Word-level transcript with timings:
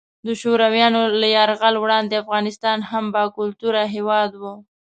د 0.27 0.27
شورویانو 0.41 1.01
له 1.19 1.27
یرغل 1.37 1.75
وړاندې 1.79 2.21
افغانستان 2.23 2.77
هم 2.89 3.05
باکلتوره 3.15 3.81
هیواد 3.95 4.31
وو. 4.41 4.53